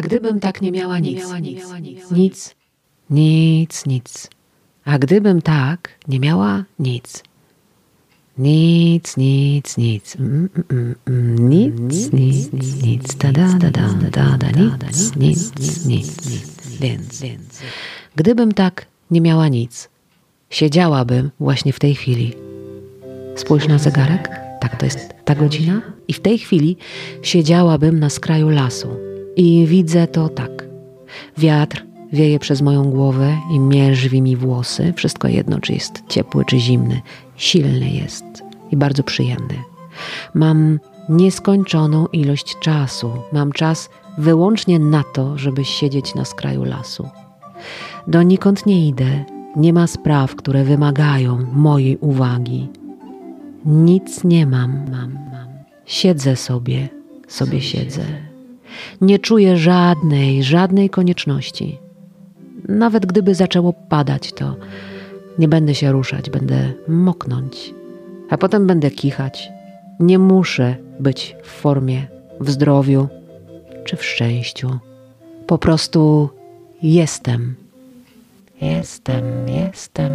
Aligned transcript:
A 0.00 0.02
gdybym 0.02 0.40
tak 0.40 0.62
nie 0.62 0.72
miała 0.72 0.98
nic, 0.98 1.24
nic, 2.10 2.54
nic, 3.10 3.86
nic. 3.86 4.30
A 4.84 4.98
gdybym 4.98 5.42
tak 5.42 5.88
nie 6.08 6.20
miała 6.20 6.64
nic. 6.78 7.22
Nic, 8.38 9.16
nic, 9.16 9.76
nic. 9.76 10.16
Mm, 10.16 10.48
mm, 10.70 10.94
mm, 11.06 11.48
Nic, 11.50 12.12
nic, 12.12 12.52
nic. 12.82 13.14
Da, 13.14 13.32
da, 13.32 13.48
da, 13.58 13.70
da, 13.70 13.82
da, 14.10 14.36
da, 14.38 14.50
nic, 15.16 15.56
nic, 15.56 15.86
nic. 15.86 16.16
Więc, 16.80 17.22
gdybym 18.16 18.52
tak 18.52 18.86
nie 19.10 19.20
miała 19.20 19.48
nic, 19.48 19.88
siedziałabym 20.50 21.30
właśnie 21.40 21.72
w 21.72 21.78
tej 21.78 21.94
chwili. 21.94 22.34
Spójrz 23.36 23.68
na 23.68 23.78
zegarek. 23.78 24.30
Tak, 24.60 24.76
to 24.76 24.84
jest 24.84 25.14
ta 25.24 25.34
godzina. 25.34 25.82
I 26.08 26.12
w 26.12 26.20
tej 26.20 26.38
chwili 26.38 26.76
siedziałabym 27.22 28.00
na 28.00 28.10
skraju 28.10 28.48
lasu. 28.48 29.09
I 29.36 29.66
widzę 29.66 30.06
to 30.06 30.28
tak. 30.28 30.68
Wiatr 31.38 31.86
wieje 32.12 32.38
przez 32.38 32.62
moją 32.62 32.90
głowę 32.90 33.36
i 33.52 33.60
mierzwi 33.60 34.22
mi 34.22 34.36
włosy. 34.36 34.92
Wszystko 34.96 35.28
jedno, 35.28 35.60
czy 35.60 35.72
jest 35.72 36.02
ciepły, 36.08 36.44
czy 36.44 36.58
zimny. 36.58 37.00
Silny 37.36 37.90
jest 37.90 38.24
i 38.70 38.76
bardzo 38.76 39.02
przyjemny. 39.02 39.54
Mam 40.34 40.78
nieskończoną 41.08 42.06
ilość 42.06 42.58
czasu. 42.58 43.12
Mam 43.32 43.52
czas 43.52 43.90
wyłącznie 44.18 44.78
na 44.78 45.04
to, 45.14 45.38
żeby 45.38 45.64
siedzieć 45.64 46.14
na 46.14 46.24
skraju 46.24 46.64
lasu. 46.64 47.08
Donikąd 48.06 48.66
nie 48.66 48.88
idę, 48.88 49.24
nie 49.56 49.72
ma 49.72 49.86
spraw, 49.86 50.36
które 50.36 50.64
wymagają 50.64 51.46
mojej 51.52 51.96
uwagi. 51.96 52.68
Nic 53.64 54.24
nie 54.24 54.46
mam, 54.46 54.70
mam, 54.90 55.12
mam. 55.12 55.48
Siedzę 55.86 56.36
sobie, 56.36 56.88
sobie 57.28 57.60
siedzę. 57.60 58.29
Nie 59.00 59.18
czuję 59.18 59.56
żadnej, 59.56 60.42
żadnej 60.42 60.90
konieczności. 60.90 61.78
Nawet 62.68 63.06
gdyby 63.06 63.34
zaczęło 63.34 63.72
padać, 63.72 64.32
to 64.32 64.56
nie 65.38 65.48
będę 65.48 65.74
się 65.74 65.92
ruszać, 65.92 66.30
będę 66.30 66.72
moknąć, 66.88 67.74
a 68.30 68.38
potem 68.38 68.66
będę 68.66 68.90
kichać. 68.90 69.48
Nie 70.00 70.18
muszę 70.18 70.76
być 71.00 71.36
w 71.42 71.46
formie, 71.46 72.06
w 72.40 72.50
zdrowiu 72.50 73.08
czy 73.84 73.96
w 73.96 74.04
szczęściu. 74.04 74.78
Po 75.46 75.58
prostu 75.58 76.30
jestem. 76.82 77.54
Jestem, 78.60 79.24
jestem, 79.48 80.12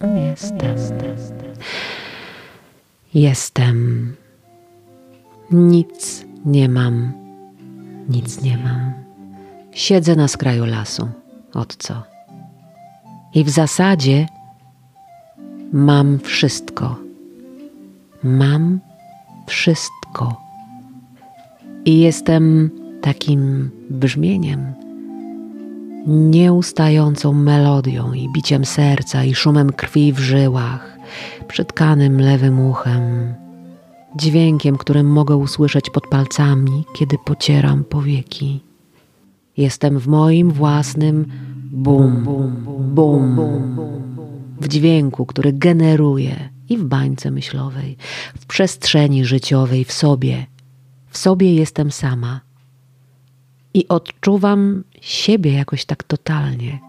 jestem. 0.00 0.76
Jestem. 3.14 4.16
Nic 5.50 6.24
nie 6.44 6.68
mam. 6.68 7.21
Nic 8.12 8.42
nie 8.42 8.56
mam. 8.56 8.92
Siedzę 9.72 10.16
na 10.16 10.28
skraju 10.28 10.64
lasu. 10.64 11.08
Od 11.54 11.76
co? 11.76 12.02
I 13.34 13.44
w 13.44 13.50
zasadzie 13.50 14.26
mam 15.72 16.18
wszystko. 16.18 16.96
Mam 18.22 18.80
wszystko. 19.46 20.40
I 21.84 22.00
jestem 22.00 22.70
takim 23.00 23.70
brzmieniem, 23.90 24.72
nieustającą 26.06 27.32
melodią 27.32 28.12
i 28.12 28.28
biciem 28.34 28.64
serca 28.64 29.24
i 29.24 29.34
szumem 29.34 29.72
krwi 29.72 30.12
w 30.12 30.18
żyłach, 30.18 30.98
przytkanym 31.48 32.20
lewym 32.20 32.60
uchem, 32.70 33.34
dźwiękiem, 34.16 34.76
którym 34.76 35.06
mogę 35.06 35.36
usłyszeć 35.36 35.90
pod 35.90 36.06
palcami, 36.06 36.84
kiedy 36.94 37.16
pocieram 37.24 37.84
powieki. 37.84 38.60
Jestem 39.56 39.98
w 39.98 40.06
moim 40.06 40.50
własnym 40.50 41.26
bum, 41.72 42.24
bum, 42.94 43.40
w 44.60 44.68
dźwięku, 44.68 45.26
który 45.26 45.52
generuję 45.52 46.48
i 46.68 46.78
w 46.78 46.84
bańce 46.84 47.30
myślowej, 47.30 47.96
w 48.38 48.46
przestrzeni 48.46 49.24
życiowej, 49.24 49.84
w 49.84 49.92
sobie. 49.92 50.46
W 51.08 51.18
sobie 51.18 51.54
jestem 51.54 51.90
sama 51.90 52.40
i 53.74 53.88
odczuwam 53.88 54.84
siebie 55.00 55.52
jakoś 55.52 55.84
tak 55.84 56.02
totalnie. 56.02 56.80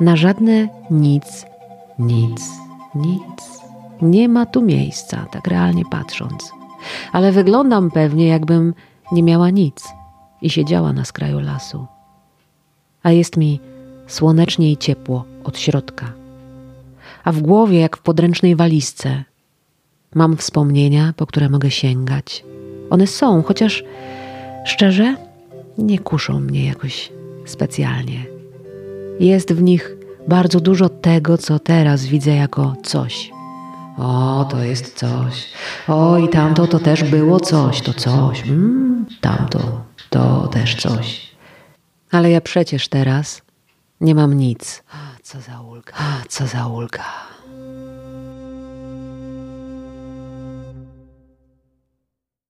Na 0.00 0.16
żadne 0.16 0.68
nic, 0.90 1.46
nic, 1.98 2.42
nic. 2.94 3.64
Nie 4.04 4.28
ma 4.28 4.46
tu 4.46 4.62
miejsca, 4.62 5.26
tak 5.30 5.46
realnie 5.46 5.82
patrząc. 5.90 6.52
Ale 7.12 7.32
wyglądam 7.32 7.90
pewnie, 7.90 8.26
jakbym 8.26 8.74
nie 9.12 9.22
miała 9.22 9.50
nic 9.50 9.84
i 10.42 10.50
siedziała 10.50 10.92
na 10.92 11.04
skraju 11.04 11.40
lasu. 11.40 11.86
A 13.02 13.10
jest 13.10 13.36
mi 13.36 13.60
słonecznie 14.06 14.72
i 14.72 14.76
ciepło 14.76 15.24
od 15.44 15.58
środka. 15.58 16.12
A 17.24 17.32
w 17.32 17.40
głowie, 17.40 17.80
jak 17.80 17.96
w 17.96 18.02
podręcznej 18.02 18.56
walizce, 18.56 19.24
mam 20.14 20.36
wspomnienia, 20.36 21.14
po 21.16 21.26
które 21.26 21.48
mogę 21.48 21.70
sięgać. 21.70 22.44
One 22.90 23.06
są, 23.06 23.42
chociaż 23.42 23.84
szczerze, 24.64 25.16
nie 25.78 25.98
kuszą 25.98 26.40
mnie 26.40 26.66
jakoś 26.66 27.12
specjalnie. 27.44 28.26
Jest 29.20 29.52
w 29.52 29.62
nich 29.62 29.96
bardzo 30.28 30.60
dużo 30.60 30.88
tego, 30.88 31.38
co 31.38 31.58
teraz 31.58 32.06
widzę 32.06 32.34
jako 32.34 32.74
coś. 32.82 33.33
O, 33.98 34.46
to 34.50 34.58
jest 34.58 34.96
coś. 34.96 35.48
O, 35.88 36.18
i 36.18 36.28
tamto 36.28 36.66
to 36.66 36.78
też 36.78 37.04
było 37.04 37.40
coś, 37.40 37.80
to 37.80 37.94
coś. 37.94 38.42
Mm, 38.42 39.06
tamto 39.20 39.84
to 40.10 40.48
też 40.48 40.76
coś. 40.76 41.34
Ale 42.10 42.30
ja 42.30 42.40
przecież 42.40 42.88
teraz 42.88 43.42
nie 44.00 44.14
mam 44.14 44.34
nic. 44.34 44.82
Co 45.22 45.40
za 45.40 45.60
ulga. 45.60 45.92
Co 46.28 46.46
za 46.46 46.66
ulga. 46.66 47.04